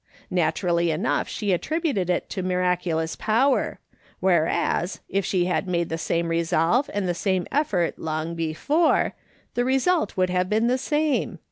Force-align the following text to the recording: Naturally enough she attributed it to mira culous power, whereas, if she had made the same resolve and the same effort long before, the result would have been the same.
Naturally 0.31 0.89
enough 0.89 1.27
she 1.27 1.51
attributed 1.53 2.09
it 2.09 2.27
to 2.31 2.41
mira 2.41 2.75
culous 2.75 3.15
power, 3.15 3.77
whereas, 4.19 4.99
if 5.07 5.23
she 5.23 5.45
had 5.45 5.67
made 5.67 5.89
the 5.89 5.97
same 5.99 6.29
resolve 6.29 6.89
and 6.91 7.07
the 7.07 7.13
same 7.13 7.45
effort 7.51 7.99
long 7.99 8.33
before, 8.33 9.13
the 9.53 9.63
result 9.63 10.17
would 10.17 10.31
have 10.31 10.49
been 10.49 10.65
the 10.65 10.79
same. 10.79 11.37